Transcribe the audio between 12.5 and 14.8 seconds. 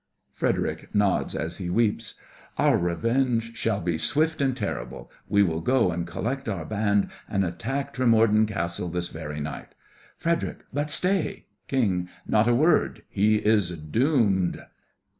word! He is doomed!